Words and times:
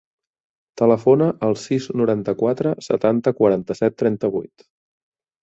Telefona 0.81 1.27
al 1.47 1.57
sis, 1.63 1.89
noranta-quatre, 2.01 2.73
setanta, 2.87 3.35
quaranta-set, 3.43 3.99
trenta-vuit. 4.05 4.69